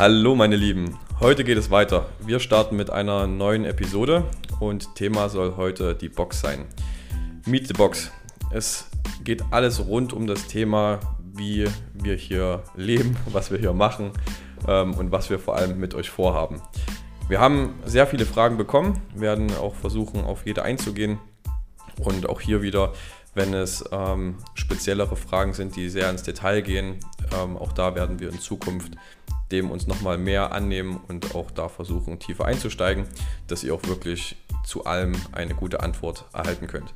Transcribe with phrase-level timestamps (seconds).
[0.00, 2.06] Hallo meine Lieben, heute geht es weiter.
[2.20, 4.24] Wir starten mit einer neuen Episode
[4.58, 6.64] und Thema soll heute die Box sein.
[7.44, 8.10] Meet the Box.
[8.50, 8.88] Es
[9.24, 11.00] geht alles rund um das Thema,
[11.34, 14.12] wie wir hier leben, was wir hier machen
[14.66, 16.62] ähm, und was wir vor allem mit euch vorhaben.
[17.28, 21.18] Wir haben sehr viele Fragen bekommen, werden auch versuchen, auf jede einzugehen
[21.98, 22.94] und auch hier wieder,
[23.34, 27.00] wenn es ähm, speziellere Fragen sind, die sehr ins Detail gehen,
[27.32, 28.94] ähm, auch da werden wir in Zukunft
[29.52, 33.06] dem uns nochmal mehr annehmen und auch da versuchen, tiefer einzusteigen,
[33.48, 36.94] dass ihr auch wirklich zu allem eine gute Antwort erhalten könnt.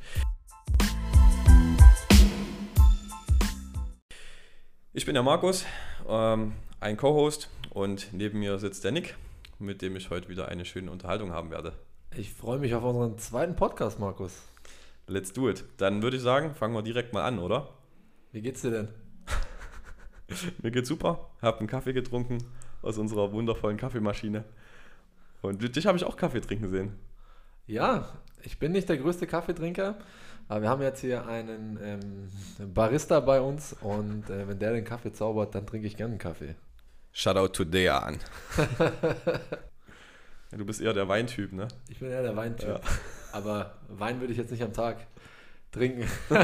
[4.93, 5.65] Ich bin der Markus,
[6.07, 9.15] ähm, ein Co-Host und neben mir sitzt der Nick,
[9.59, 11.73] mit dem ich heute wieder eine schöne Unterhaltung haben werde.
[12.15, 14.31] Ich freue mich auf unseren zweiten Podcast, Markus.
[15.07, 15.63] Let's do it.
[15.77, 17.69] Dann würde ich sagen, fangen wir direkt mal an, oder?
[18.31, 18.87] Wie geht's dir denn?
[20.61, 21.29] Mir geht's super.
[21.41, 22.39] Hab einen Kaffee getrunken
[22.81, 24.43] aus unserer wundervollen Kaffeemaschine.
[25.41, 26.95] Und dich habe ich auch Kaffee trinken sehen.
[27.67, 28.09] Ja,
[28.43, 29.97] ich bin nicht der größte Kaffeetrinker,
[30.47, 34.85] aber wir haben jetzt hier einen ähm, Barista bei uns und äh, wenn der den
[34.85, 36.55] Kaffee zaubert, dann trinke ich gerne einen Kaffee.
[37.11, 38.19] Shoutout to Dejan.
[40.51, 41.67] ja, du bist eher der Weintyp, ne?
[41.89, 42.67] Ich bin eher der Weintyp.
[42.67, 42.81] Ja.
[43.35, 44.95] Aber Wein würde ich jetzt nicht am Tag
[45.73, 46.07] trinken.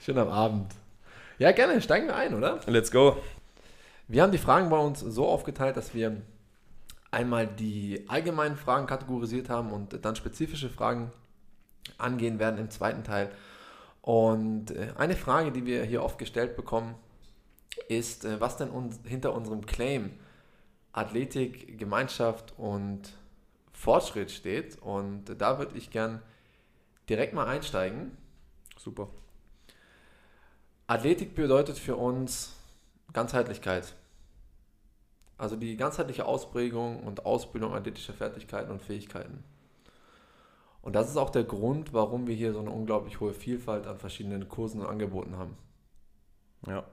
[0.00, 0.72] Schön am Abend.
[1.36, 2.60] Ja, gerne, steigen wir ein, oder?
[2.66, 3.18] Let's go.
[4.08, 6.22] Wir haben die Fragen bei uns so aufgeteilt, dass wir
[7.10, 11.12] einmal die allgemeinen Fragen kategorisiert haben und dann spezifische Fragen
[11.98, 13.30] angehen werden im zweiten Teil.
[14.00, 16.94] Und äh, eine Frage, die wir hier oft gestellt bekommen,
[17.88, 20.12] ist, äh, was denn uns, hinter unserem Claim
[20.92, 23.12] Athletik, Gemeinschaft und
[23.76, 24.78] Fortschritt steht.
[24.80, 26.22] Und da würde ich gern
[27.08, 28.16] direkt mal einsteigen.
[28.76, 29.08] Super.
[30.86, 32.54] Athletik bedeutet für uns
[33.12, 33.94] Ganzheitlichkeit.
[35.38, 39.44] Also die ganzheitliche Ausprägung und Ausbildung athletischer Fertigkeiten und Fähigkeiten.
[40.80, 43.98] Und das ist auch der Grund, warum wir hier so eine unglaublich hohe Vielfalt an
[43.98, 45.56] verschiedenen Kursen und Angeboten haben.
[46.66, 46.84] Ja.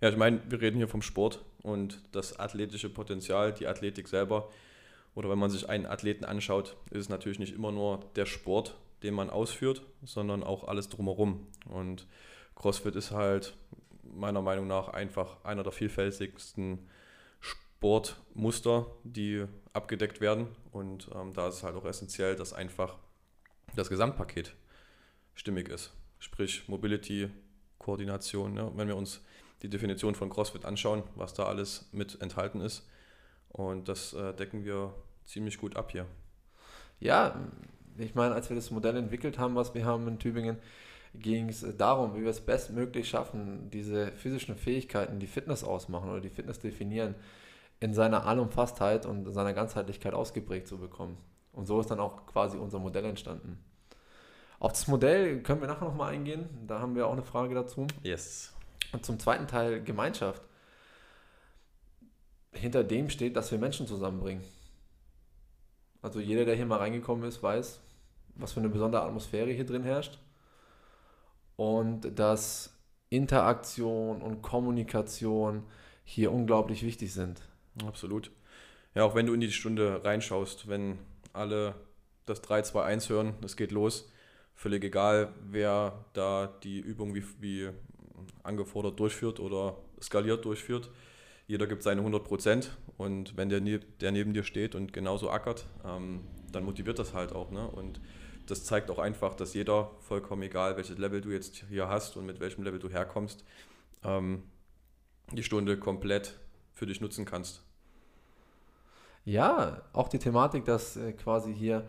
[0.00, 4.48] Ja, ich meine, wir reden hier vom Sport und das athletische Potenzial, die Athletik selber.
[5.14, 8.78] Oder wenn man sich einen Athleten anschaut, ist es natürlich nicht immer nur der Sport,
[9.02, 11.46] den man ausführt, sondern auch alles drumherum.
[11.68, 12.06] Und
[12.54, 13.56] CrossFit ist halt
[14.02, 16.88] meiner Meinung nach einfach einer der vielfältigsten
[17.40, 20.48] Sportmuster, die abgedeckt werden.
[20.70, 22.96] Und ähm, da ist es halt auch essentiell, dass einfach
[23.74, 24.54] das Gesamtpaket
[25.34, 25.92] stimmig ist.
[26.18, 27.28] Sprich Mobility,
[27.78, 28.56] Koordination.
[28.56, 28.70] Ja.
[28.76, 29.20] Wenn wir uns
[29.62, 32.88] die Definition von CrossFit anschauen, was da alles mit enthalten ist.
[33.52, 34.94] Und das äh, decken wir
[35.26, 36.06] ziemlich gut ab hier.
[37.00, 37.34] Ja,
[37.98, 40.56] ich meine, als wir das Modell entwickelt haben, was wir haben in Tübingen,
[41.14, 46.20] ging es darum, wie wir es bestmöglich schaffen, diese physischen Fähigkeiten, die Fitness ausmachen oder
[46.20, 47.14] die Fitness definieren,
[47.80, 51.18] in seiner Allumfasstheit und seiner Ganzheitlichkeit ausgeprägt zu bekommen.
[51.52, 53.62] Und so ist dann auch quasi unser Modell entstanden.
[54.58, 56.48] Auf das Modell können wir nachher nochmal eingehen.
[56.66, 57.86] Da haben wir auch eine Frage dazu.
[58.02, 58.54] Yes.
[58.92, 60.42] Und zum zweiten Teil Gemeinschaft.
[62.52, 64.44] Hinter dem steht, dass wir Menschen zusammenbringen.
[66.02, 67.80] Also jeder, der hier mal reingekommen ist, weiß,
[68.34, 70.18] was für eine besondere Atmosphäre hier drin herrscht
[71.56, 72.76] und dass
[73.08, 75.64] Interaktion und Kommunikation
[76.04, 77.42] hier unglaublich wichtig sind.
[77.86, 78.30] Absolut.
[78.94, 80.98] Ja, auch wenn du in die Stunde reinschaust, wenn
[81.32, 81.74] alle
[82.26, 84.10] das 3, 2, 1 hören, es geht los,
[84.54, 87.70] völlig egal, wer da die Übung wie, wie
[88.42, 90.90] angefordert durchführt oder skaliert durchführt.
[91.52, 95.66] Jeder gibt seine 100 Prozent und wenn der, der neben dir steht und genauso ackert,
[95.84, 96.20] ähm,
[96.50, 97.50] dann motiviert das halt auch.
[97.50, 97.68] Ne?
[97.68, 98.00] Und
[98.46, 102.24] das zeigt auch einfach, dass jeder, vollkommen egal, welches Level du jetzt hier hast und
[102.24, 103.44] mit welchem Level du herkommst,
[104.02, 104.44] ähm,
[105.30, 106.38] die Stunde komplett
[106.72, 107.62] für dich nutzen kannst.
[109.26, 111.86] Ja, auch die Thematik, dass äh, quasi hier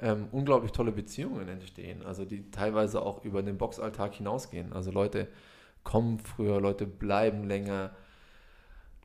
[0.00, 4.72] ähm, unglaublich tolle Beziehungen entstehen, also die teilweise auch über den Boxalltag hinausgehen.
[4.72, 5.28] Also Leute
[5.84, 7.94] kommen früher, Leute bleiben länger,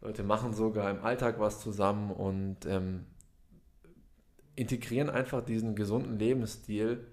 [0.01, 3.05] Leute machen sogar im Alltag was zusammen und ähm,
[4.55, 7.05] integrieren einfach diesen gesunden Lebensstil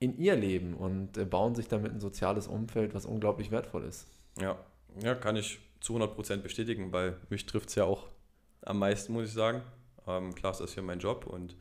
[0.00, 4.06] in ihr Leben und äh, bauen sich damit ein soziales Umfeld, was unglaublich wertvoll ist.
[4.40, 4.58] Ja,
[5.00, 8.08] ja kann ich zu 100% bestätigen, weil mich trifft es ja auch
[8.62, 9.62] am meisten, muss ich sagen.
[10.06, 11.56] Ähm, klar ist das hier mein Job und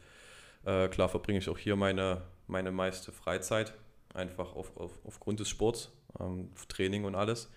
[0.66, 3.74] äh, klar verbringe ich auch hier meine, meine meiste Freizeit,
[4.14, 7.50] einfach auf, auf, aufgrund des Sports, ähm, Training und alles.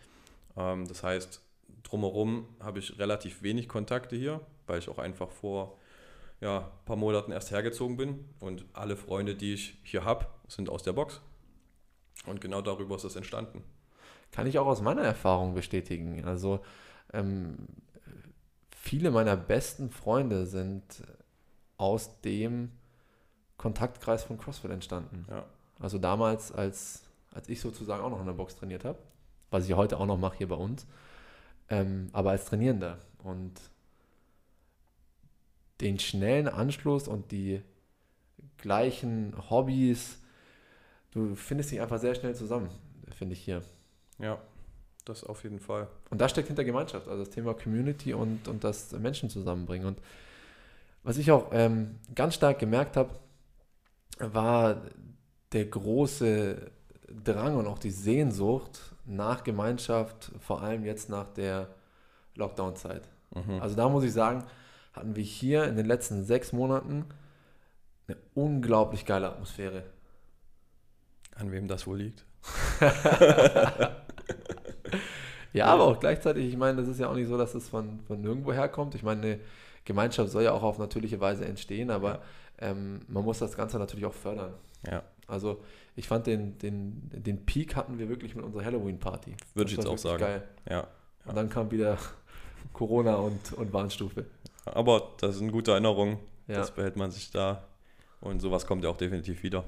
[0.57, 1.41] Ähm, das heißt,
[1.87, 5.79] drumherum habe ich relativ wenig Kontakte hier, weil ich auch einfach vor
[6.41, 10.69] ja, ein paar Monaten erst hergezogen bin und alle Freunde, die ich hier habe, sind
[10.69, 11.21] aus der Box.
[12.27, 13.63] Und genau darüber ist es entstanden.
[14.33, 16.25] Kann ich auch aus meiner Erfahrung bestätigen.
[16.25, 16.61] Also
[17.13, 17.57] ähm,
[18.71, 21.03] viele meiner besten Freunde sind
[21.79, 22.73] aus dem
[23.57, 25.27] Kontaktkreis von CrossFit entstanden.
[25.31, 25.47] Ja.
[25.79, 28.99] Also damals, als, als ich sozusagen auch noch in der Box trainiert habe,
[29.51, 30.87] was ich heute auch noch mache hier bei uns,
[31.69, 32.99] ähm, aber als Trainierender.
[33.23, 33.61] Und
[35.81, 37.63] den schnellen Anschluss und die
[38.57, 40.19] gleichen Hobbys,
[41.11, 42.71] du findest dich einfach sehr schnell zusammen,
[43.17, 43.63] finde ich hier.
[44.19, 44.39] Ja,
[45.05, 45.89] das auf jeden Fall.
[46.11, 49.87] Und da steckt hinter Gemeinschaft, also das Thema Community und, und das Menschen zusammenbringen.
[49.87, 49.99] Und
[51.03, 53.11] was ich auch ähm, ganz stark gemerkt habe,
[54.19, 54.83] war
[55.53, 56.71] der große
[57.25, 61.69] Drang und auch die Sehnsucht nach Gemeinschaft, vor allem jetzt nach der
[62.35, 63.09] Lockdown-Zeit.
[63.35, 63.61] Mhm.
[63.61, 64.45] Also da muss ich sagen,
[64.93, 67.07] hatten wir hier in den letzten sechs Monaten
[68.09, 69.85] eine unglaublich geile Atmosphäre.
[71.35, 72.25] An wem das wohl liegt?
[75.53, 78.01] ja, aber auch gleichzeitig, ich meine, das ist ja auch nicht so, dass es von,
[78.07, 78.95] von nirgendwo herkommt.
[78.95, 79.41] Ich meine, eine
[79.85, 82.23] Gemeinschaft soll ja auch auf natürliche Weise entstehen, aber
[82.59, 84.55] ähm, man muss das Ganze natürlich auch fördern.
[84.87, 85.63] Ja, Also
[85.97, 89.37] ich fand den, den, den Peak hatten wir wirklich mit unserer Halloween-Party.
[89.55, 90.19] Würde ich jetzt auch sagen.
[90.19, 90.49] Geil.
[90.69, 90.87] ja.
[91.25, 91.99] Und dann kam wieder
[92.73, 94.27] Corona und, und Warnstufe.
[94.65, 96.19] Aber das sind gute Erinnerungen.
[96.47, 96.57] Ja.
[96.59, 97.65] Das behält man sich da.
[98.21, 99.65] Und sowas kommt ja auch definitiv wieder.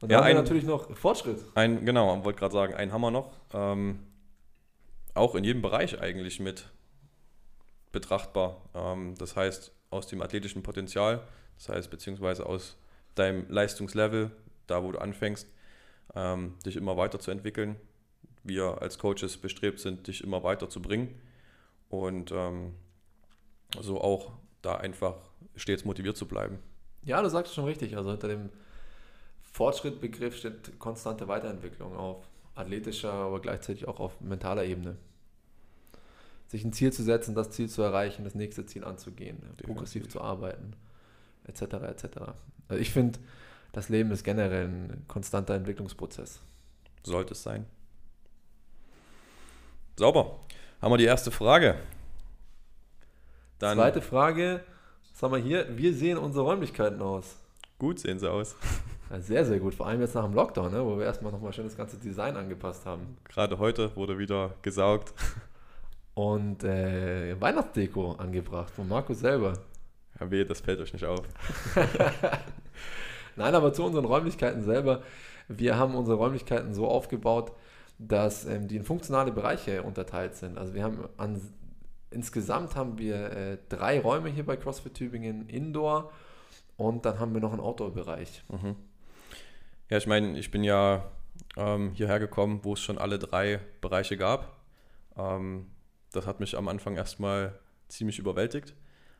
[0.00, 1.38] Und Ja, dann haben wir ein- natürlich noch Fortschritt.
[1.54, 3.32] Ein, genau, wollte gerade sagen, haben wir noch.
[3.54, 4.00] Ähm,
[5.14, 6.68] auch in jedem Bereich eigentlich mit
[7.92, 8.60] betrachtbar.
[8.74, 11.22] Ähm, das heißt, aus dem athletischen Potenzial,
[11.56, 12.76] das heißt, beziehungsweise aus
[13.16, 14.30] deinem Leistungslevel,
[14.66, 15.48] da wo du anfängst,
[16.14, 17.76] ähm, dich immer weiterzuentwickeln.
[18.44, 21.14] Wir als Coaches bestrebt sind, dich immer weiterzubringen
[21.88, 22.74] und ähm,
[23.80, 24.32] so auch
[24.62, 25.16] da einfach
[25.56, 26.58] stets motiviert zu bleiben.
[27.04, 27.96] Ja, du sagst schon richtig.
[27.96, 28.50] Also hinter dem
[29.42, 34.96] Fortschrittbegriff steht konstante Weiterentwicklung auf athletischer, aber gleichzeitig auch auf mentaler Ebene.
[36.48, 40.20] Sich ein Ziel zu setzen, das Ziel zu erreichen, das nächste Ziel anzugehen, progressiv zu
[40.20, 40.74] arbeiten,
[41.46, 41.62] etc.
[41.62, 42.04] etc.
[42.68, 43.18] Also ich finde,
[43.72, 46.40] das Leben ist generell ein konstanter Entwicklungsprozess.
[47.02, 47.66] Sollte es sein.
[49.96, 50.40] Sauber.
[50.80, 51.76] Haben wir die erste Frage.
[53.58, 54.62] Dann Zweite Frage,
[55.12, 55.78] was haben wir hier?
[55.78, 57.36] Wie sehen unsere Räumlichkeiten aus?
[57.78, 58.56] gut sehen sie aus.
[59.08, 59.72] Ja, sehr, sehr gut.
[59.72, 62.36] Vor allem jetzt nach dem Lockdown, ne, wo wir erstmal nochmal schön das ganze Design
[62.36, 63.16] angepasst haben.
[63.22, 65.14] Gerade heute wurde wieder gesaugt.
[66.14, 69.52] Und äh, Weihnachtsdeko angebracht von Markus selber.
[70.20, 71.22] Ja, weh, das fällt euch nicht auf.
[73.36, 75.02] Nein, aber zu unseren Räumlichkeiten selber.
[75.48, 77.52] Wir haben unsere Räumlichkeiten so aufgebaut,
[77.98, 80.58] dass ähm, die in funktionale Bereiche unterteilt sind.
[80.58, 81.40] Also wir haben an,
[82.10, 86.10] insgesamt haben wir äh, drei Räume hier bei CrossFit Tübingen Indoor
[86.76, 88.44] und dann haben wir noch einen Outdoor-Bereich.
[88.48, 88.76] Mhm.
[89.88, 91.04] Ja, ich meine, ich bin ja
[91.56, 94.56] ähm, hierher gekommen, wo es schon alle drei Bereiche gab.
[95.16, 95.66] Ähm,
[96.12, 97.58] das hat mich am Anfang erstmal
[97.88, 98.74] ziemlich überwältigt.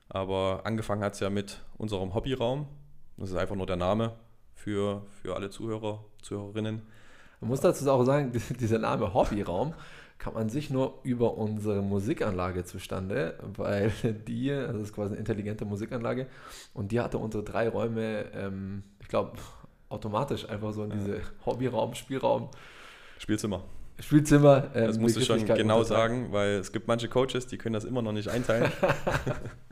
[0.08, 2.66] Aber angefangen hat es ja mit unserem Hobbyraum.
[3.16, 4.12] Das ist einfach nur der Name
[4.54, 6.82] für, für alle Zuhörer, Zuhörerinnen.
[7.40, 9.74] Man muss dazu auch sagen, die- dieser Name Hobbyraum
[10.18, 13.92] kam an sich nur über unsere Musikanlage zustande, weil
[14.26, 16.26] die, also das ist quasi eine intelligente Musikanlage,
[16.72, 19.32] und die hatte unsere drei Räume, ähm, ich glaube,
[19.90, 22.48] automatisch einfach so in diese Hobbyraum, Spielraum,
[23.18, 23.64] Spielzimmer.
[24.00, 24.70] Spielzimmer.
[24.74, 27.84] ähm, Das musst du schon genau sagen, weil es gibt manche Coaches, die können das
[27.84, 28.70] immer noch nicht einteilen.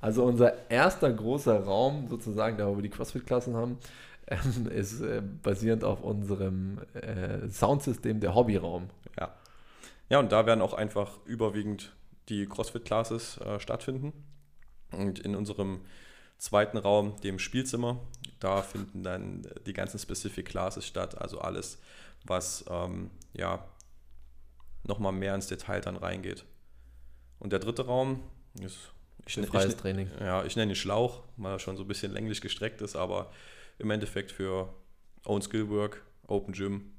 [0.00, 3.78] Also unser erster großer Raum, sozusagen, da wo wir die CrossFit-Klassen haben,
[4.26, 8.90] ähm, ist äh, basierend auf unserem äh, Soundsystem der Hobbyraum.
[9.18, 9.34] Ja.
[10.10, 11.94] Ja, und da werden auch einfach überwiegend
[12.28, 14.12] die CrossFit-Classes äh, stattfinden.
[14.92, 15.80] Und in unserem
[16.36, 17.98] zweiten Raum, dem Spielzimmer,
[18.40, 21.20] da finden dann die ganzen Specific Classes statt.
[21.20, 21.78] Also alles,
[22.24, 23.64] was ähm, ja
[24.82, 26.44] nochmal mehr ins Detail dann reingeht.
[27.38, 28.20] Und der dritte Raum
[28.60, 28.94] ist
[29.26, 30.10] ich, Für ich, freies ich, Training.
[30.20, 33.30] ja, ich nenne ihn Schlauch, weil er schon so ein bisschen länglich gestreckt ist, aber
[33.78, 34.74] im Endeffekt für
[35.24, 36.92] Own Skill Work, Open Gym.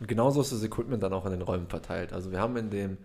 [0.00, 2.12] Und genauso ist das Equipment dann auch in den Räumen verteilt.
[2.12, 2.98] Also wir haben in dem,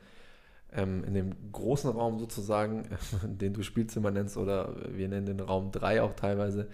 [0.71, 2.87] ähm, in dem großen Raum sozusagen,
[3.23, 6.69] den du Spielzimmer nennst oder wir nennen den Raum 3 auch teilweise,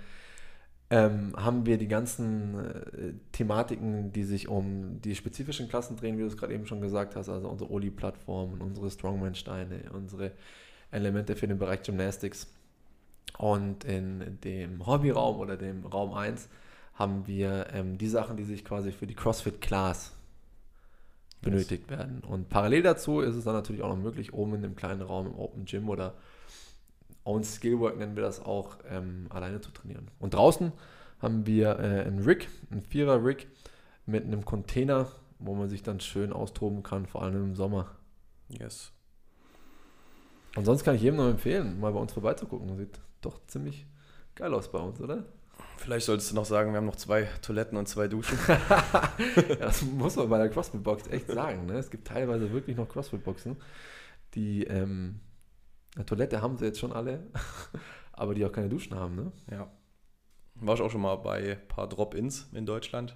[0.91, 6.21] ähm, haben wir die ganzen äh, Thematiken, die sich um die spezifischen Klassen drehen, wie
[6.21, 10.31] du es gerade eben schon gesagt hast, also unsere Oli-Plattformen, unsere Strongman-Steine, unsere
[10.91, 12.47] Elemente für den Bereich Gymnastics.
[13.37, 16.49] Und in dem Hobbyraum oder dem Raum 1
[16.95, 20.13] haben wir ähm, die Sachen, die sich quasi für die CrossFit Class
[21.41, 22.21] benötigt werden.
[22.27, 25.27] Und parallel dazu ist es dann natürlich auch noch möglich, oben in dem kleinen Raum
[25.27, 26.15] im Open Gym oder
[27.23, 30.09] Own Skillwork nennen wir das auch, ähm, alleine zu trainieren.
[30.19, 30.71] Und draußen
[31.19, 33.47] haben wir äh, einen Rig, einen Vierer-Rig
[34.05, 37.91] mit einem Container, wo man sich dann schön austoben kann, vor allem im Sommer.
[38.49, 38.91] Yes.
[40.55, 42.75] Und sonst kann ich jedem nur empfehlen, mal bei uns vorbeizugucken.
[42.77, 43.85] Sieht doch ziemlich
[44.35, 45.25] geil aus bei uns, oder?
[45.77, 48.37] Vielleicht solltest du noch sagen, wir haben noch zwei Toiletten und zwei Duschen.
[49.59, 51.65] das muss man bei der CrossFit-Box echt sagen.
[51.67, 51.73] Ne?
[51.73, 53.57] Es gibt teilweise wirklich noch CrossFit-Boxen,
[54.35, 55.19] die ähm,
[55.95, 57.27] eine Toilette haben sie jetzt schon alle,
[58.13, 59.15] aber die auch keine Duschen haben.
[59.15, 59.31] Ne?
[59.51, 59.71] Ja.
[60.55, 63.15] War ich auch schon mal bei ein paar Drop-Ins in Deutschland.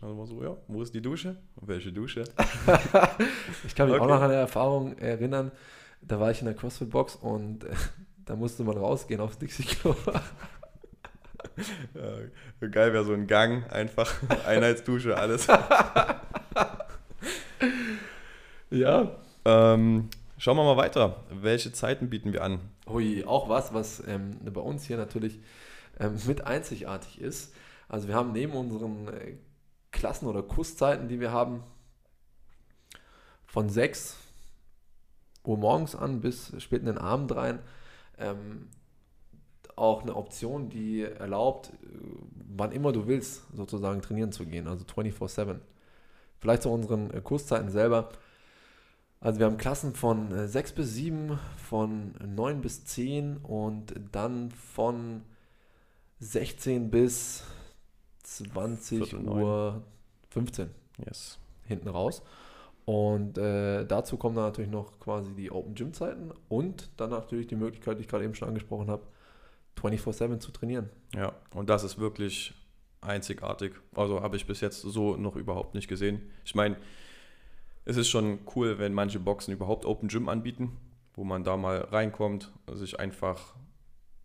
[0.00, 1.36] Also war so, ja, wo ist die Dusche?
[1.60, 2.24] Welche Dusche?
[3.64, 4.04] ich kann mich okay.
[4.04, 5.52] auch noch an eine Erfahrung erinnern.
[6.02, 7.74] Da war ich in der CrossFit-Box und äh,
[8.24, 9.94] da musste man rausgehen aufs Dixie-Klo.
[11.94, 14.14] ja, geil wäre so ein Gang, einfach
[14.46, 15.46] Einheitsdusche, alles.
[18.70, 19.16] ja.
[19.44, 21.24] Ähm, schauen wir mal weiter.
[21.30, 22.60] Welche Zeiten bieten wir an?
[22.88, 25.40] Ui, auch was, was ähm, bei uns hier natürlich
[25.98, 27.54] ähm, mit einzigartig ist.
[27.88, 29.36] Also wir haben neben unseren äh,
[29.92, 31.62] Klassen- oder Kurszeiten, die wir haben,
[33.46, 34.16] von 6
[35.44, 37.60] Uhr morgens an bis spät in den Abend rein,
[38.18, 38.68] ähm,
[39.76, 41.72] auch eine Option, die erlaubt,
[42.56, 45.56] wann immer du willst, sozusagen trainieren zu gehen, also 24-7.
[46.38, 48.10] Vielleicht zu unseren äh, Kurszeiten selber.
[49.20, 54.50] Also wir haben Klassen von 6 äh, bis 7, von 9 bis 10 und dann
[54.50, 55.22] von
[56.20, 57.44] 16 bis
[58.22, 59.82] 20 Uhr
[60.30, 60.70] 15.
[61.04, 61.38] Yes.
[61.64, 62.22] Hinten raus.
[62.84, 67.48] Und äh, dazu kommen dann natürlich noch quasi die Open Gym Zeiten und dann natürlich
[67.48, 69.02] die Möglichkeit, die ich gerade eben schon angesprochen habe,
[69.76, 70.88] 24-7 zu trainieren.
[71.14, 72.54] Ja, und das ist wirklich
[73.00, 73.72] einzigartig.
[73.94, 76.30] Also habe ich bis jetzt so noch überhaupt nicht gesehen.
[76.44, 76.76] Ich meine,
[77.86, 80.76] es ist schon cool, wenn manche Boxen überhaupt Open Gym anbieten,
[81.14, 83.54] wo man da mal reinkommt, sich einfach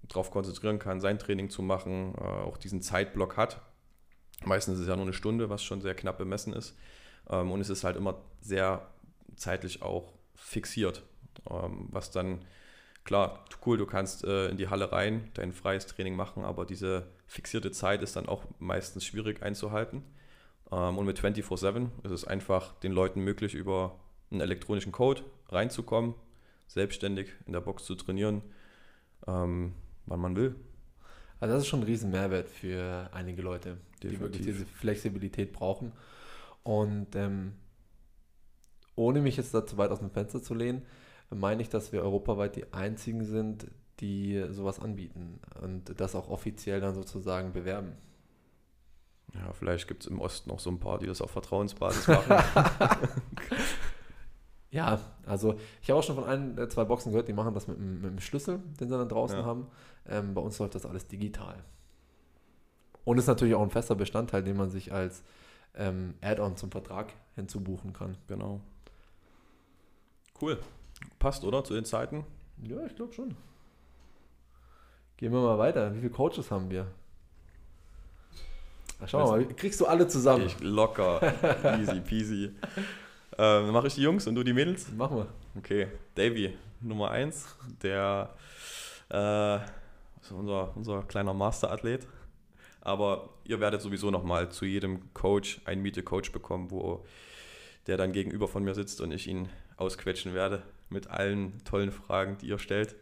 [0.01, 3.61] darauf konzentrieren kann, sein Training zu machen, äh, auch diesen Zeitblock hat.
[4.43, 6.75] Meistens ist es ja nur eine Stunde, was schon sehr knapp bemessen ist.
[7.29, 8.89] Ähm, und es ist halt immer sehr
[9.35, 11.03] zeitlich auch fixiert,
[11.49, 12.43] ähm, was dann
[13.03, 17.07] klar, cool, du kannst äh, in die Halle rein, dein freies Training machen, aber diese
[17.27, 20.03] fixierte Zeit ist dann auch meistens schwierig einzuhalten.
[20.71, 23.99] Ähm, und mit 24-7 ist es einfach den Leuten möglich, über
[24.31, 26.15] einen elektronischen Code reinzukommen,
[26.67, 28.41] selbstständig in der Box zu trainieren,
[29.27, 29.73] ähm,
[30.05, 30.55] wann man will.
[31.39, 34.11] Also das ist schon ein riesen Mehrwert für einige Leute, Definitiv.
[34.11, 35.91] die wirklich diese Flexibilität brauchen.
[36.63, 37.53] Und ähm,
[38.95, 40.83] ohne mich jetzt da zu weit aus dem Fenster zu lehnen,
[41.31, 43.67] meine ich, dass wir europaweit die einzigen sind,
[43.99, 47.93] die sowas anbieten und das auch offiziell dann sozusagen bewerben.
[49.33, 52.43] Ja, vielleicht gibt es im Osten noch so ein paar, die das auf Vertrauensbasis machen.
[54.71, 57.67] ja, also ich habe auch schon von ein, äh, zwei Boxen gehört, die machen das
[57.67, 59.45] mit, mit dem Schlüssel, den sie dann draußen ja.
[59.45, 59.67] haben.
[60.07, 61.63] Ähm, bei uns läuft das alles digital.
[63.05, 65.23] Und ist natürlich auch ein fester Bestandteil, den man sich als
[65.75, 68.17] ähm, Add-on zum Vertrag hinzubuchen kann.
[68.27, 68.59] Genau.
[70.41, 70.59] Cool.
[71.19, 71.63] Passt, oder?
[71.63, 72.25] Zu den Zeiten?
[72.63, 73.35] Ja, ich glaube schon.
[75.17, 75.93] Gehen wir mal weiter.
[75.93, 76.87] Wie viele Coaches haben wir?
[79.07, 80.45] Schauen wir mal, kriegst du alle zusammen?
[80.45, 81.21] Ich locker.
[81.79, 82.51] Easy peasy.
[83.37, 84.91] Ähm, mache ich die Jungs und du die Mädels?
[84.91, 85.27] Machen wir.
[85.57, 85.87] Okay.
[86.15, 88.29] Davy, Nummer 1, der
[89.09, 89.55] äh,
[90.21, 92.07] ist unser, unser kleiner Masterathlet.
[92.81, 97.05] Aber ihr werdet sowieso nochmal zu jedem Coach ein Miete-Coach bekommen, wo
[97.87, 102.37] der dann gegenüber von mir sitzt und ich ihn ausquetschen werde mit allen tollen Fragen,
[102.39, 102.95] die ihr stellt.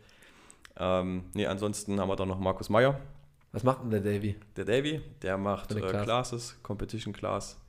[0.78, 3.00] Ähm, nee, ansonsten haben wir dann noch Markus Meyer.
[3.52, 4.36] Was macht denn der Davy?
[4.56, 6.04] Der Davy, der macht äh, Class.
[6.04, 7.60] Classes, Competition Class.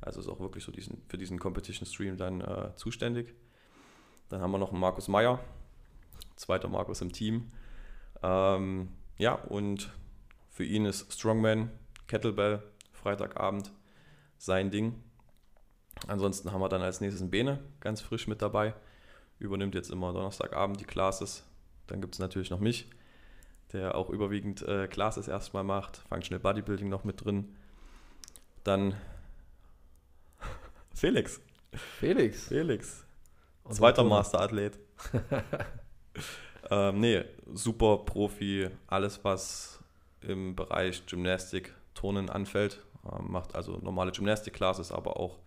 [0.00, 3.34] Also ist auch wirklich so diesen, für diesen Competition Stream dann äh, zuständig.
[4.28, 5.40] Dann haben wir noch einen Markus Meyer,
[6.36, 7.50] zweiter Markus im Team.
[8.22, 9.90] Ähm, ja, und
[10.50, 11.70] für ihn ist Strongman,
[12.08, 12.62] Kettlebell,
[12.92, 13.72] Freitagabend
[14.38, 15.02] sein Ding.
[16.08, 18.74] Ansonsten haben wir dann als nächstes einen Bene, ganz frisch mit dabei
[19.42, 21.44] übernimmt jetzt immer Donnerstagabend die Classes.
[21.88, 22.88] Dann gibt es natürlich noch mich,
[23.72, 27.56] der auch überwiegend äh, Classes erstmal macht, Functional Bodybuilding noch mit drin.
[28.64, 28.94] Dann
[30.94, 31.40] Felix.
[31.72, 32.48] Felix.
[32.48, 33.04] Felix.
[33.64, 34.78] Und Zweiter Masterathlet.
[36.70, 39.80] ähm, nee, super Profi, alles was
[40.20, 42.84] im Bereich Gymnastik, Turnen anfällt.
[43.04, 45.38] Ähm, macht also normale Gymnastik-Classes, aber auch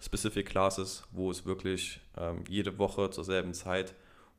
[0.00, 3.94] Specific Classes, wo es wirklich ähm, jede Woche zur selben Zeit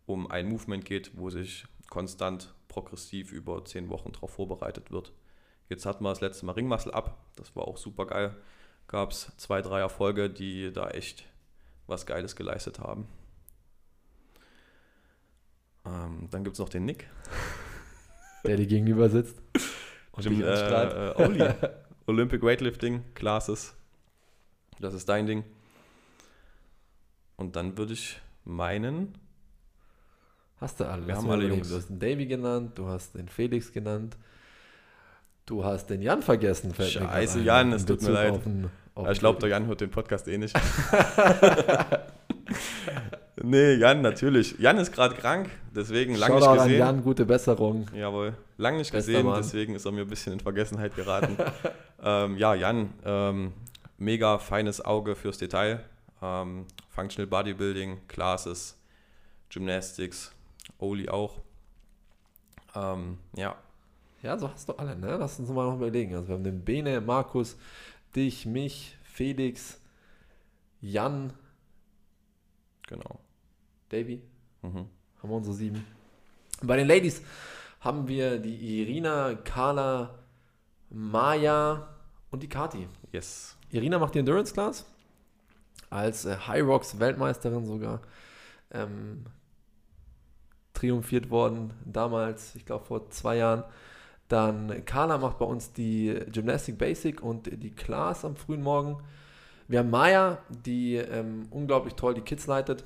[0.05, 5.13] um ein Movement geht, wo sich konstant progressiv über zehn Wochen darauf vorbereitet wird.
[5.69, 8.35] Jetzt hatten wir das letzte Mal Ringmuscle ab, das war auch super geil.
[8.87, 11.25] Gab es zwei, drei Erfolge, die da echt
[11.87, 13.07] was Geiles geleistet haben.
[15.85, 17.09] Ähm, dann gibt es noch den Nick.
[18.45, 19.41] Der dir gegenüber sitzt.
[20.11, 21.43] Und Jim, äh, äh, Oli.
[22.05, 23.77] Olympic Weightlifting Classes
[24.79, 25.43] das ist dein Ding.
[27.35, 29.17] Und dann würde ich meinen,
[30.59, 31.05] Hast du alle.
[31.07, 31.47] Wir haben alle.
[31.47, 31.69] Jungs.
[31.69, 34.17] Du hast den Davy genannt, du hast den Felix genannt,
[35.45, 36.73] du hast den Jan vergessen.
[36.73, 38.31] fällt Scheiße, Jan, es tut mir leid.
[38.31, 39.49] auf den- auf Ja, ich glaube, der.
[39.49, 40.55] Jan hört den Podcast eh nicht.
[43.43, 44.57] nee, Jan, natürlich.
[44.59, 46.79] Jan ist gerade krank, deswegen lang nicht Shoutout an gesehen.
[46.79, 47.87] Jan, gute Besserung.
[47.93, 49.37] Jawohl, lang nicht Bester gesehen, Mann.
[49.41, 51.37] deswegen ist er mir ein bisschen in Vergessenheit geraten.
[52.03, 53.53] ähm, ja, Jan, ähm,
[53.97, 55.81] mega feines Auge fürs Detail.
[56.21, 58.75] Ähm, Functional Bodybuilding, Classes,
[59.49, 60.31] Gymnastics,
[60.79, 61.41] Oli auch.
[62.75, 63.55] Ähm, ja,
[64.21, 65.17] Ja, so hast du alle, ne?
[65.17, 66.15] Lass uns mal noch überlegen.
[66.15, 67.57] Also wir haben den Bene, Markus,
[68.15, 69.79] dich, mich, Felix,
[70.81, 71.33] Jan,
[72.87, 73.19] genau.
[73.89, 74.21] Davy.
[74.61, 74.87] Mhm.
[75.21, 75.85] Haben wir unsere sieben.
[76.61, 77.21] Bei den Ladies
[77.79, 80.15] haben wir die Irina, Carla,
[80.89, 81.87] Maya
[82.31, 82.87] und die Kati.
[83.11, 83.55] Yes.
[83.69, 84.85] Irina macht die Endurance Class
[85.89, 88.01] als äh, High Rocks Weltmeisterin sogar
[88.71, 89.25] ähm,
[90.77, 93.63] triumphiert worden damals, ich glaube vor zwei Jahren.
[94.27, 99.01] Dann Carla macht bei uns die Gymnastic Basic und die Class am frühen Morgen.
[99.67, 102.83] Wir haben Maya, die ähm, unglaublich toll die Kids leitet.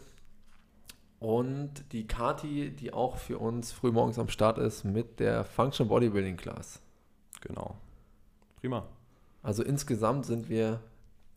[1.19, 6.37] Und die Kati, die auch für uns frühmorgens am Start ist mit der Function Bodybuilding
[6.37, 6.81] Class.
[7.41, 7.75] Genau.
[8.59, 8.87] Prima.
[9.43, 10.79] Also insgesamt sind wir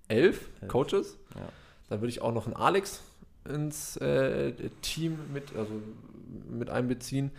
[0.09, 0.71] elf, Elf.
[0.71, 1.19] Coaches.
[1.35, 1.49] Ja.
[1.89, 3.03] Dann würde ich auch noch einen Alex
[3.49, 5.73] ins äh, Team mit, also
[6.51, 7.31] mit einbeziehen.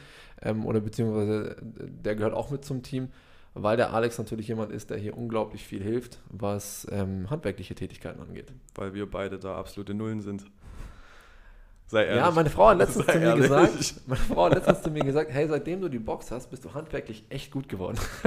[0.41, 3.09] Ähm, oder beziehungsweise der gehört auch mit zum Team,
[3.53, 8.21] weil der Alex natürlich jemand ist, der hier unglaublich viel hilft, was ähm, handwerkliche Tätigkeiten
[8.21, 8.51] angeht.
[8.75, 10.45] Weil wir beide da absolute Nullen sind.
[11.87, 12.23] Sei ehrlich.
[12.23, 13.43] Ja, meine Frau hat letztens Sei zu mir ehrlich.
[13.43, 16.65] gesagt, meine Frau hat letztens zu mir gesagt, hey, seitdem du die Box hast, bist
[16.65, 17.97] du handwerklich echt gut geworden.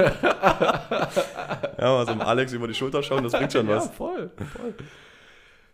[1.80, 3.86] Ja, also im Alex über die Schulter schauen, das bringt schon was.
[3.86, 4.74] Ja, voll, voll.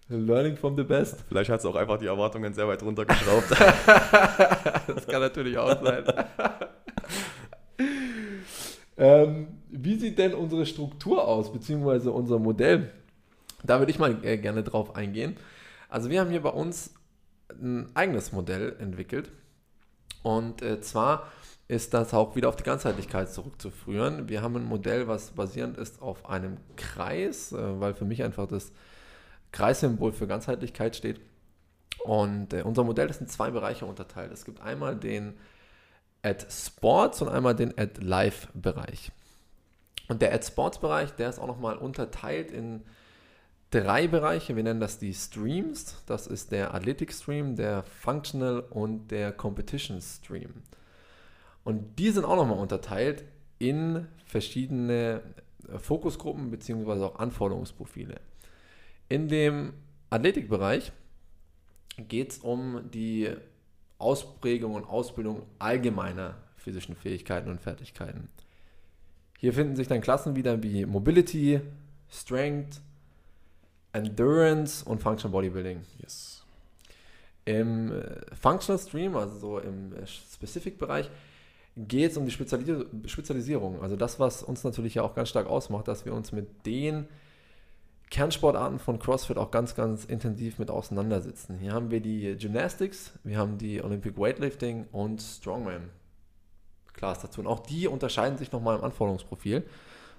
[0.08, 1.25] Learning from the best.
[1.28, 3.50] Vielleicht hat es auch einfach die Erwartungen sehr weit runtergeschraubt.
[4.86, 6.04] Das kann natürlich auch sein.
[8.99, 12.93] ähm, wie sieht denn unsere Struktur aus, beziehungsweise unser Modell?
[13.62, 15.36] Da würde ich mal äh, gerne drauf eingehen.
[15.88, 16.95] Also wir haben hier bei uns
[17.50, 19.30] ein eigenes Modell entwickelt.
[20.23, 21.28] Und äh, zwar
[21.67, 24.28] ist das auch wieder auf die Ganzheitlichkeit zurückzuführen.
[24.28, 28.47] Wir haben ein Modell, was basierend ist auf einem Kreis, äh, weil für mich einfach
[28.47, 28.73] das
[29.54, 31.21] Kreissymbol für Ganzheitlichkeit steht.
[32.02, 34.32] Und äh, unser Modell ist in zwei Bereiche unterteilt.
[34.32, 35.34] Es gibt einmal den
[36.23, 39.12] Ad Sports und einmal den Ad Live Bereich.
[40.08, 42.82] Und der Ad Sports Bereich, der ist auch nochmal unterteilt in
[43.71, 44.56] drei Bereiche.
[44.56, 46.02] Wir nennen das die Streams.
[46.06, 50.62] Das ist der Athletic Stream, der Functional und der Competition Stream.
[51.62, 53.25] Und die sind auch nochmal unterteilt
[53.58, 55.23] in verschiedene
[55.73, 57.04] äh, Fokusgruppen bzw.
[57.04, 58.17] auch Anforderungsprofile.
[59.08, 59.75] In dem
[60.10, 60.93] Athletikbereich
[61.97, 63.30] geht es um die
[63.99, 68.28] Ausprägung und Ausbildung allgemeiner physischen Fähigkeiten und Fertigkeiten.
[69.38, 71.60] Hier finden sich dann Klassen wieder wie Mobility,
[72.10, 72.80] Strength,
[73.93, 75.82] Endurance und Functional Bodybuilding.
[75.99, 76.45] Yes.
[77.45, 81.10] Im äh, Functional Stream, also so im äh, Specific-Bereich,
[81.76, 83.82] geht es um die Spezialis Spezialisierung.
[83.82, 87.06] Also das, was uns natürlich ja auch ganz stark ausmacht, dass wir uns mit den
[88.15, 91.59] Kernsportarten von CrossFit auch ganz, ganz intensiv mit auseinandersetzen.
[91.59, 95.91] Hier haben wir die Gymnastics, wir haben die Olympic Weightlifting und Strongman
[96.93, 97.41] Class dazu.
[97.41, 99.65] Und auch die unterscheiden sich nochmal im Anforderungsprofil.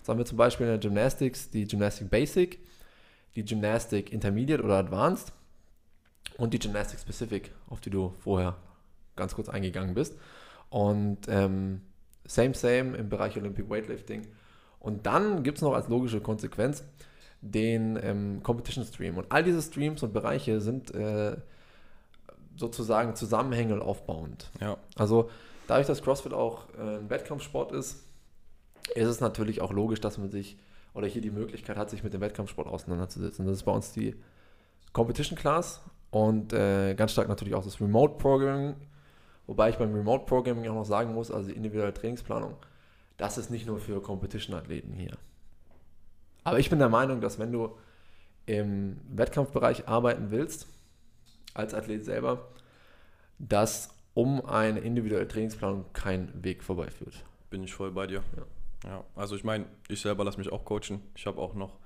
[0.04, 2.60] So haben wir zum Beispiel in der Gymnastics die Gymnastic Basic,
[3.38, 5.32] die Gymnastic Intermediate oder Advanced
[6.38, 8.58] und die Gymnastic Specific, auf die du vorher
[9.16, 10.18] ganz kurz eingegangen bist.
[10.70, 11.80] Und ähm,
[12.26, 14.28] same, same im Bereich Olympic Weightlifting.
[14.80, 16.84] Und dann gibt es noch als logische Konsequenz
[17.52, 19.18] den ähm, Competition Stream.
[19.18, 21.38] Und all diese Streams und Bereiche sind äh,
[22.56, 24.50] sozusagen zusammenhängend aufbauend.
[24.60, 24.78] Ja.
[24.96, 25.30] Also
[25.68, 28.04] dadurch, dass CrossFit auch äh, ein Wettkampfsport ist,
[28.96, 30.58] ist es natürlich auch logisch, dass man sich
[30.94, 33.46] oder hier die Möglichkeit hat, sich mit dem Wettkampfsport auseinanderzusetzen.
[33.46, 34.16] Das ist bei uns die
[34.94, 38.76] Competition Class und äh, ganz stark natürlich auch das Remote Programming,
[39.46, 42.56] wobei ich beim Remote Programming auch noch sagen muss, also die individuelle Trainingsplanung,
[43.18, 45.18] das ist nicht nur für Competition-Athleten hier.
[46.46, 47.78] Aber ich bin der Meinung, dass wenn du
[48.46, 50.68] im Wettkampfbereich arbeiten willst,
[51.54, 52.48] als Athlet selber,
[53.40, 57.26] dass um eine individuelle Trainingsplanung kein Weg vorbeiführt.
[57.50, 58.24] Bin ich voll bei dir.
[58.38, 58.44] Ja.
[58.86, 59.04] Ja.
[59.16, 61.02] Also ich meine, ich selber lasse mich auch coachen.
[61.16, 61.78] Ich habe auch noch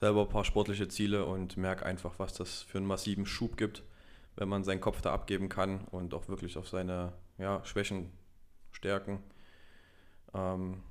[0.00, 3.82] selber ein paar sportliche Ziele und merke einfach, was das für einen massiven Schub gibt,
[4.36, 8.10] wenn man seinen Kopf da abgeben kann und auch wirklich auf seine ja, Schwächen,
[8.72, 9.20] Stärken,
[10.34, 10.82] ähm,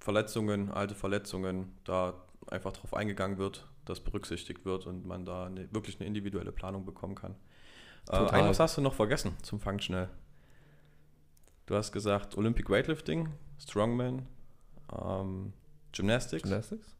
[0.00, 2.14] Verletzungen, alte Verletzungen, da
[2.48, 6.84] einfach drauf eingegangen wird, das berücksichtigt wird und man da eine, wirklich eine individuelle Planung
[6.84, 7.36] bekommen kann.
[8.08, 8.40] Äh, Total.
[8.40, 10.08] eines hast du noch vergessen zum Functional.
[11.66, 14.26] Du hast gesagt Olympic Weightlifting, Strongman,
[14.92, 15.52] ähm,
[15.92, 16.42] Gymnastics.
[16.42, 16.96] Gymnastics?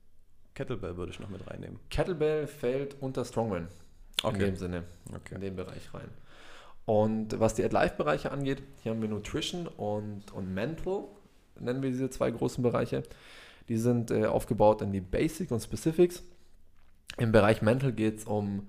[0.54, 1.80] Kettlebell würde ich noch mit reinnehmen.
[1.88, 3.68] Kettlebell fällt unter Strongman.
[4.22, 4.34] Okay.
[4.34, 4.84] In dem Sinne.
[5.08, 5.36] Okay.
[5.36, 6.08] In den Bereich rein.
[6.84, 11.04] Und was die Ad-Life-Bereiche angeht, hier haben wir Nutrition und, und Mental,
[11.60, 13.02] nennen wir diese zwei großen Bereiche.
[13.68, 16.22] Die sind äh, aufgebaut in die Basic und Specifics.
[17.18, 18.68] Im Bereich Mental geht es um,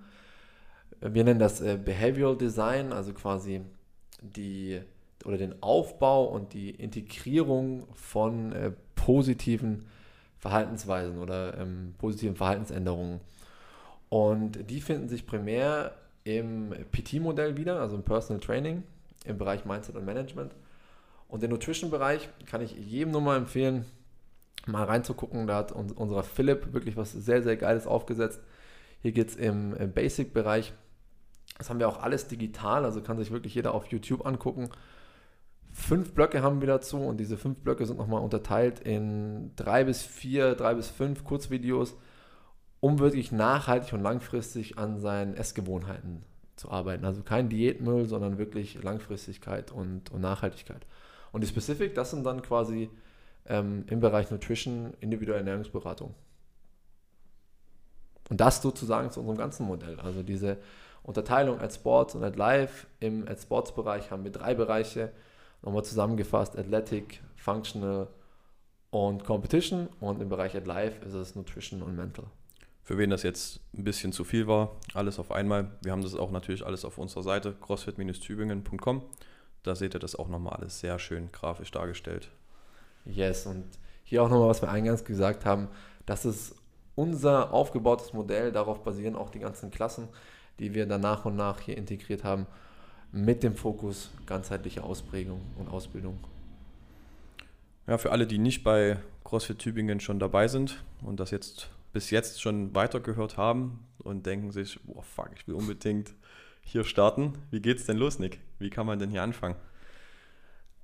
[0.99, 3.61] wir nennen das äh, Behavioral Design, also quasi
[4.21, 4.81] die
[5.25, 9.85] oder den Aufbau und die Integrierung von äh, positiven
[10.39, 13.19] Verhaltensweisen oder ähm, positiven Verhaltensänderungen.
[14.09, 18.83] Und die finden sich primär im PT-Modell wieder, also im Personal Training,
[19.25, 20.53] im Bereich Mindset und Management.
[21.31, 23.85] Und den Nutrition-Bereich kann ich jedem nur mal empfehlen,
[24.67, 25.47] mal reinzugucken.
[25.47, 28.41] Da hat uns, unser Philipp wirklich was sehr, sehr Geiles aufgesetzt.
[29.01, 30.73] Hier geht es im, im Basic-Bereich.
[31.57, 34.69] Das haben wir auch alles digital, also kann sich wirklich jeder auf YouTube angucken.
[35.69, 40.03] Fünf Blöcke haben wir dazu und diese fünf Blöcke sind nochmal unterteilt in drei bis
[40.03, 41.95] vier, drei bis fünf Kurzvideos,
[42.81, 46.23] um wirklich nachhaltig und langfristig an seinen Essgewohnheiten
[46.57, 47.05] zu arbeiten.
[47.05, 50.85] Also kein Diätmüll, sondern wirklich Langfristigkeit und, und Nachhaltigkeit.
[51.31, 52.89] Und die Specific, das sind dann quasi
[53.45, 56.13] ähm, im Bereich Nutrition individuelle Ernährungsberatung.
[58.29, 59.99] Und das sozusagen zu unserem ganzen Modell.
[59.99, 60.57] Also diese
[61.03, 62.87] Unterteilung at Sports und at Life.
[62.99, 65.11] Im at Sports Bereich haben wir drei Bereiche
[65.61, 68.07] Nochmal zusammengefasst, Athletic, Functional
[68.89, 72.25] und Competition und im Bereich At Life ist es Nutrition und Mental.
[72.83, 75.71] Für wen das jetzt ein bisschen zu viel war, alles auf einmal.
[75.83, 79.03] Wir haben das auch natürlich alles auf unserer Seite crossfit-tübingen.com.
[79.63, 82.31] Da seht ihr das auch nochmal alles sehr schön grafisch dargestellt.
[83.05, 83.65] Yes, und
[84.03, 85.67] hier auch nochmal, was wir eingangs gesagt haben,
[86.05, 86.55] das ist
[86.95, 90.07] unser aufgebautes Modell, darauf basieren auch die ganzen Klassen,
[90.59, 92.45] die wir dann nach und nach hier integriert haben
[93.11, 96.17] mit dem Fokus ganzheitliche Ausprägung und Ausbildung.
[97.87, 102.09] Ja, für alle, die nicht bei CrossFit Tübingen schon dabei sind und das jetzt bis
[102.09, 106.13] jetzt schon weitergehört haben und denken sich, boah, fuck, ich will unbedingt
[106.61, 107.33] hier starten.
[107.49, 108.39] Wie geht's denn los, Nick?
[108.59, 109.55] Wie kann man denn hier anfangen?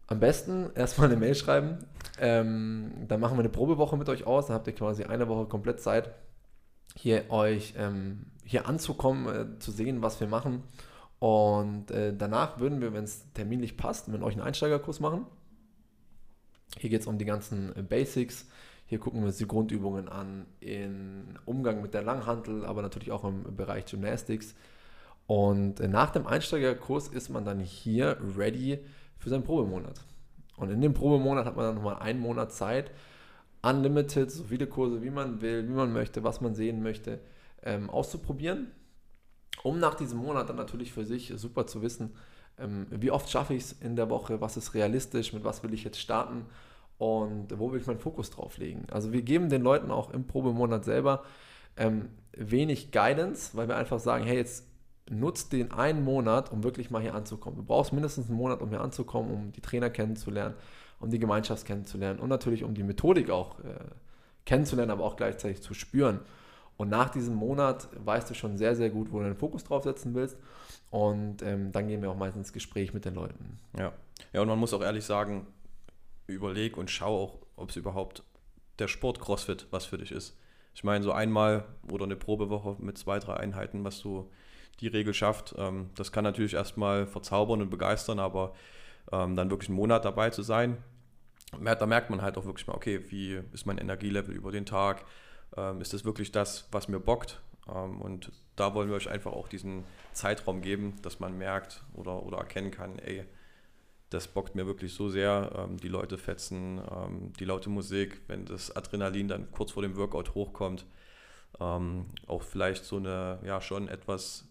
[0.07, 1.79] Am besten erstmal eine Mail schreiben.
[2.19, 4.47] Ähm, dann machen wir eine Probewoche mit euch aus.
[4.47, 6.11] Dann habt ihr quasi eine Woche komplett Zeit,
[6.95, 10.63] hier euch ähm, hier anzukommen, äh, zu sehen, was wir machen.
[11.19, 15.25] Und äh, danach würden wir, wenn es terminlich passt, mit euch einen Einsteigerkurs machen.
[16.77, 18.47] Hier geht es um die ganzen äh, Basics.
[18.85, 23.25] Hier gucken wir uns die Grundübungen an in Umgang mit der Langhantel, aber natürlich auch
[23.25, 24.55] im Bereich Gymnastics.
[25.27, 28.79] Und äh, nach dem Einsteigerkurs ist man dann hier ready
[29.17, 30.01] für seinen Probemonat.
[30.55, 32.91] Und in dem Probemonat hat man dann nochmal einen Monat Zeit,
[33.61, 37.19] unlimited, so viele Kurse wie man will, wie man möchte, was man sehen möchte,
[37.63, 38.71] ähm, auszuprobieren
[39.63, 42.15] um nach diesem Monat dann natürlich für sich super zu wissen,
[42.57, 45.73] ähm, wie oft schaffe ich es in der Woche, was ist realistisch, mit was will
[45.73, 46.45] ich jetzt starten
[46.97, 48.87] und wo will ich meinen Fokus drauf legen.
[48.91, 51.23] Also wir geben den Leuten auch im Probemonat selber
[51.75, 54.66] ähm, wenig Guidance, weil wir einfach sagen, hey, jetzt
[55.09, 57.57] nutzt den einen Monat, um wirklich mal hier anzukommen.
[57.57, 60.55] Du brauchst mindestens einen Monat, um hier anzukommen, um die Trainer kennenzulernen,
[60.99, 63.79] um die Gemeinschaft kennenzulernen und natürlich um die Methodik auch äh,
[64.45, 66.19] kennenzulernen, aber auch gleichzeitig zu spüren.
[66.77, 69.83] Und nach diesem Monat weißt du schon sehr, sehr gut, wo du den Fokus drauf
[69.83, 70.37] setzen willst.
[70.91, 73.59] Und ähm, dann gehen wir auch meistens ins Gespräch mit den Leuten.
[73.77, 73.93] Ja.
[74.31, 75.47] Ja, und man muss auch ehrlich sagen,
[76.27, 78.23] überleg und schau auch, ob es überhaupt
[78.79, 80.37] der Sport CrossFit was für dich ist.
[80.75, 84.29] Ich meine, so einmal oder eine Probewoche mit zwei, drei Einheiten, was du
[84.79, 88.53] die Regel schafft, ähm, das kann natürlich erstmal verzaubern und begeistern, aber
[89.11, 90.77] ähm, dann wirklich einen Monat dabei zu sein,
[91.51, 95.05] da merkt man halt auch wirklich mal, okay, wie ist mein Energielevel über den Tag,
[95.55, 97.41] ähm, ist das wirklich das, was mir bockt.
[97.73, 102.23] Ähm, und da wollen wir euch einfach auch diesen Zeitraum geben, dass man merkt oder,
[102.23, 103.25] oder erkennen kann, ey,
[104.09, 105.67] das bockt mir wirklich so sehr.
[105.83, 106.81] Die Leute fetzen,
[107.41, 110.85] die laute Musik, wenn das Adrenalin dann kurz vor dem Workout hochkommt.
[111.59, 114.47] Auch vielleicht so eine, ja, schon etwas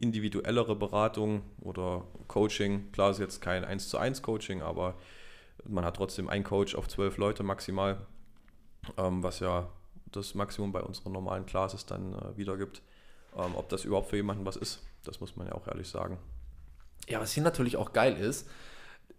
[0.00, 2.90] individuellere Beratung oder Coaching.
[2.92, 4.96] Klar ist jetzt kein 1 zu 1 Coaching, aber
[5.64, 8.06] man hat trotzdem einen Coach auf zwölf Leute maximal,
[8.96, 9.68] ähm, was ja
[10.10, 12.82] das Maximum bei unseren normalen Classes dann äh, wiedergibt.
[13.36, 16.18] Ähm, ob das überhaupt für jemanden was ist, das muss man ja auch ehrlich sagen.
[17.08, 18.48] Ja, was hier natürlich auch geil ist,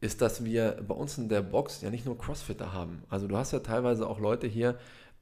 [0.01, 3.03] ist, dass wir bei uns in der Box ja nicht nur Crossfitter haben.
[3.09, 4.77] Also du hast ja teilweise auch Leute hier,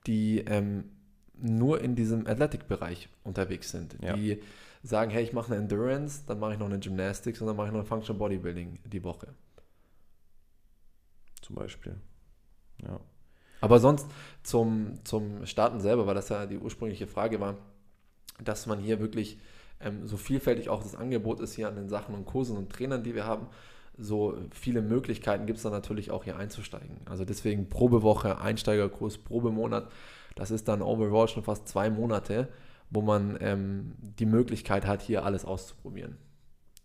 [0.07, 0.91] die ähm,
[1.35, 3.97] nur in diesem Athletic-Bereich unterwegs sind.
[4.01, 4.13] Ja.
[4.13, 4.41] Die
[4.83, 7.67] sagen, hey, ich mache eine Endurance, dann mache ich noch eine Gymnastics und dann mache
[7.67, 9.27] ich noch ein Functional Bodybuilding die Woche.
[11.41, 11.95] Zum Beispiel.
[12.83, 12.99] Ja.
[13.61, 14.07] Aber sonst
[14.43, 17.57] zum, zum Starten selber, weil das ja die ursprüngliche Frage war,
[18.43, 19.39] dass man hier wirklich
[19.79, 23.03] ähm, so vielfältig auch das Angebot ist hier an den Sachen und Kursen und Trainern,
[23.03, 23.47] die wir haben,
[23.97, 26.97] so viele Möglichkeiten gibt es dann natürlich auch hier einzusteigen.
[27.05, 29.91] Also deswegen Probewoche, Einsteigerkurs, Probemonat,
[30.35, 32.47] das ist dann overall schon fast zwei Monate,
[32.91, 36.17] wo man ähm, die Möglichkeit hat, hier alles auszuprobieren.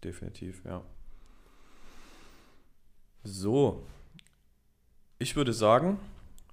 [0.02, 0.82] Definitiv, ja.
[3.24, 3.84] So,
[5.18, 5.98] ich würde sagen,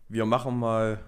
[0.10, 1.00] wir machen mal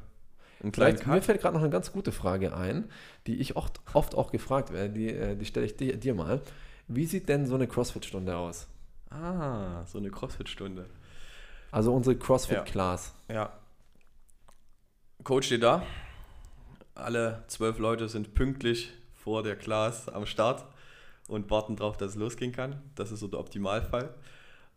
[0.62, 2.90] einen kleinen Vielleicht, Mir fällt gerade noch eine ganz gute Frage ein,
[3.28, 6.42] die ich oft, oft auch gefragt werde, die, äh, die stelle ich dir, dir mal.
[6.88, 8.68] Wie sieht denn so eine CrossFit-Stunde aus?
[9.10, 10.88] Ah, so eine CrossFit-Stunde.
[11.72, 13.16] Also unsere CrossFit-Class.
[13.28, 13.36] Ja.
[13.36, 13.54] ja.
[15.24, 15.84] Coach steht da.
[16.96, 20.66] Alle zwölf Leute sind pünktlich vor der Class am Start
[21.28, 22.82] und warten darauf, dass es losgehen kann.
[22.96, 24.14] Das ist so der Optimalfall.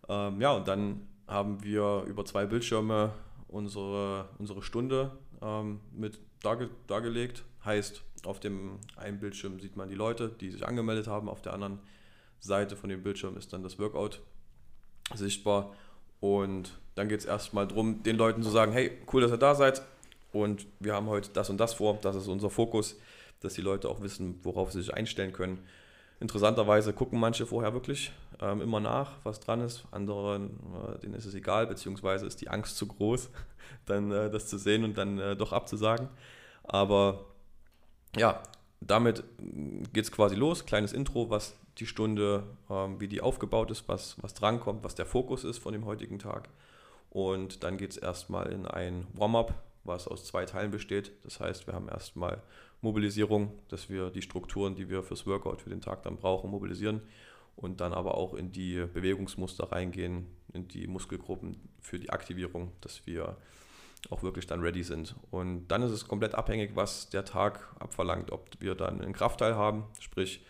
[0.08, 3.12] Ähm, ja, und dann haben wir über zwei Bildschirme
[3.46, 7.44] unsere, unsere Stunde ähm, mit darge dargelegt.
[7.64, 11.52] Heißt, auf dem einen Bildschirm sieht man die Leute, die sich angemeldet haben, auf der
[11.52, 11.78] anderen
[12.40, 14.20] Seite von dem Bildschirm ist dann das Workout
[15.14, 15.72] sichtbar.
[16.20, 19.54] Und dann geht es erstmal darum, den Leuten zu sagen, hey, cool, dass ihr da
[19.54, 19.82] seid.
[20.42, 21.98] Und wir haben heute das und das vor.
[22.00, 22.96] Das ist unser Fokus,
[23.40, 25.58] dass die Leute auch wissen, worauf sie sich einstellen können.
[26.20, 29.84] Interessanterweise gucken manche vorher wirklich ähm, immer nach, was dran ist.
[29.90, 33.30] Anderen, äh, denen ist es egal, beziehungsweise ist die Angst zu groß,
[33.86, 36.08] dann äh, das zu sehen und dann äh, doch abzusagen.
[36.64, 37.24] Aber
[38.16, 38.42] ja,
[38.80, 39.24] damit
[39.92, 40.66] geht es quasi los.
[40.66, 45.06] Kleines Intro, was die Stunde, ähm, wie die aufgebaut ist, was, was drankommt, was der
[45.06, 46.48] Fokus ist von dem heutigen Tag.
[47.10, 49.54] Und dann geht es erstmal in ein Warm-up,
[49.88, 51.12] was aus zwei Teilen besteht.
[51.24, 52.42] Das heißt, wir haben erstmal
[52.80, 57.02] Mobilisierung, dass wir die Strukturen, die wir fürs Workout für den Tag dann brauchen, mobilisieren
[57.56, 63.04] und dann aber auch in die Bewegungsmuster reingehen, in die Muskelgruppen für die Aktivierung, dass
[63.06, 63.36] wir
[64.10, 65.16] auch wirklich dann ready sind.
[65.32, 69.56] Und dann ist es komplett abhängig, was der Tag abverlangt, ob wir dann einen Kraftteil
[69.56, 70.44] haben, sprich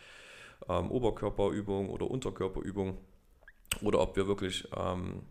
[0.69, 2.99] ähm, Oberkörperübung oder Unterkörperübung,
[3.83, 5.23] oder ob wir wirklich ähm,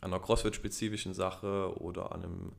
[0.00, 2.52] an einer CrossFit-spezifischen Sache oder an einem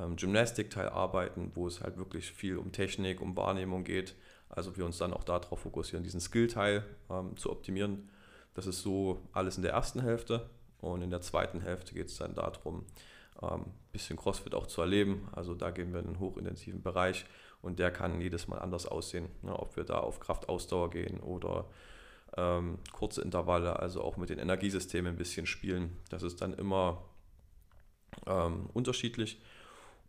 [0.00, 4.14] ähm, Gymnastikteil arbeiten, wo es halt wirklich viel um Technik, um Wahrnehmung geht.
[4.48, 8.08] Also wir uns dann auch darauf fokussieren, diesen Skill-Teil ähm, zu optimieren.
[8.54, 10.48] Das ist so alles in der ersten Hälfte.
[10.80, 12.84] Und in der zweiten Hälfte geht es dann darum,
[13.40, 15.28] ein ähm, bisschen CrossFit auch zu erleben.
[15.32, 17.26] Also da gehen wir in einen hochintensiven Bereich
[17.62, 19.28] und der kann jedes Mal anders aussehen.
[19.42, 21.66] Ja, ob wir da auf Kraftausdauer gehen oder
[22.36, 25.96] ähm, kurze Intervalle, also auch mit den Energiesystemen ein bisschen spielen.
[26.10, 27.02] Das ist dann immer
[28.26, 29.40] ähm, unterschiedlich.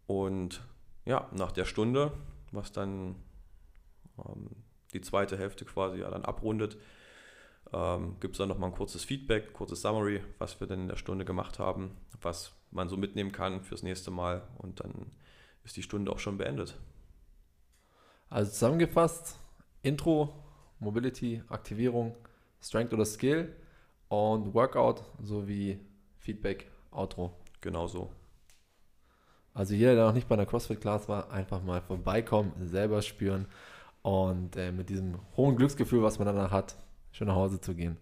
[0.10, 0.64] Und
[1.06, 2.12] ja, nach der Stunde,
[2.52, 3.14] was dann
[4.18, 4.50] ähm,
[4.92, 6.78] die zweite Hälfte quasi ja dann abrundet,
[7.72, 10.96] ähm, gibt es dann nochmal ein kurzes Feedback, kurzes Summary, was wir denn in der
[10.96, 15.12] Stunde gemacht haben, was man so mitnehmen kann fürs nächste Mal und dann
[15.64, 16.76] ist die Stunde auch schon beendet.
[18.32, 19.38] Also zusammengefasst,
[19.84, 20.34] Intro,
[20.80, 22.16] Mobility, Aktivierung,
[22.64, 23.56] Strength oder Skill
[24.08, 25.80] und Workout sowie
[26.18, 27.32] Feedback, Outro.
[27.62, 28.10] Genau so.
[29.54, 33.48] Also jeder, der noch nicht bei einer CrossFit-Class war, einfach mal vorbeikommen, selber spüren
[34.02, 36.76] und äh, mit diesem hohen Glücksgefühl, was man danach hat,
[37.12, 37.98] schön nach Hause zu gehen.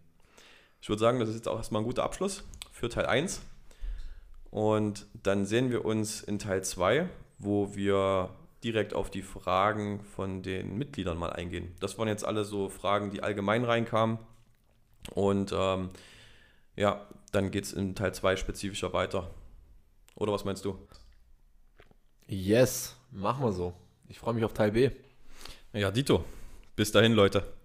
[0.81, 3.41] Ich würde sagen, das ist jetzt auch erstmal ein guter Abschluss für Teil 1.
[4.51, 8.29] Und dann sehen wir uns in Teil 2, wo wir
[8.63, 11.75] direkt auf die Fragen von den Mitgliedern mal eingehen.
[11.79, 14.19] Das waren jetzt alle so Fragen, die allgemein reinkamen.
[15.13, 15.89] Und ähm,
[16.75, 19.29] ja, dann geht es in Teil 2 spezifischer weiter.
[20.15, 20.77] Oder was meinst du?
[22.27, 23.73] Yes, machen wir so.
[24.09, 24.89] Ich freue mich auf Teil B.
[25.73, 26.25] Ja, Dito.
[26.75, 27.56] Bis dahin, Leute.